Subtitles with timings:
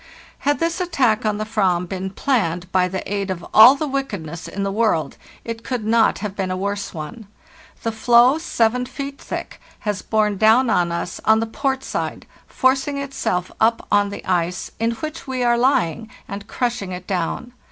[0.39, 4.47] "Had this attack on the /vam been planned by the aid of all the wickedness
[4.47, 7.27] in the world, it could not have been a worse one.
[7.83, 12.97] The floe, seven feet thick, has borne down on us on the port side, forcing
[12.97, 17.53] itself up on the ice, in which we are lying, and crushing it down.